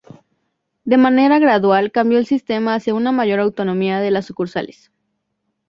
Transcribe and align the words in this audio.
De 0.83 0.97
manera 0.97 1.37
gradual 1.37 1.91
cambió 1.91 2.17
el 2.17 2.25
sistema 2.25 2.73
hacia 2.73 2.95
una 2.95 3.11
mayor 3.11 3.39
autonomía 3.39 3.99
de 3.99 4.09
las 4.09 4.25
sucursales. 4.25 4.91